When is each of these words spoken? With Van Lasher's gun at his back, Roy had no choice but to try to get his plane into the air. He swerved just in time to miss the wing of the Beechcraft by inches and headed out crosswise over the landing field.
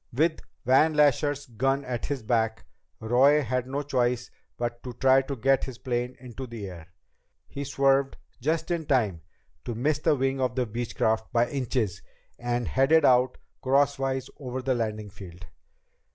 With 0.11 0.41
Van 0.65 0.95
Lasher's 0.95 1.45
gun 1.45 1.85
at 1.85 2.07
his 2.07 2.23
back, 2.23 2.65
Roy 2.99 3.43
had 3.43 3.67
no 3.67 3.83
choice 3.83 4.31
but 4.57 4.81
to 4.81 4.93
try 4.93 5.21
to 5.21 5.35
get 5.35 5.65
his 5.65 5.77
plane 5.77 6.15
into 6.19 6.47
the 6.47 6.65
air. 6.67 6.87
He 7.47 7.63
swerved 7.63 8.17
just 8.41 8.71
in 8.71 8.87
time 8.87 9.21
to 9.63 9.75
miss 9.75 9.99
the 9.99 10.15
wing 10.15 10.41
of 10.41 10.55
the 10.55 10.65
Beechcraft 10.65 11.31
by 11.31 11.47
inches 11.51 12.01
and 12.39 12.67
headed 12.67 13.05
out 13.05 13.37
crosswise 13.61 14.27
over 14.39 14.63
the 14.63 14.73
landing 14.73 15.11
field. 15.11 15.45